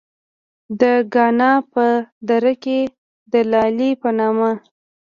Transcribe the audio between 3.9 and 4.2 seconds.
پۀ